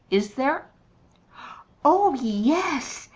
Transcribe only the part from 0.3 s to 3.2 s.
there?" "Oh, yes.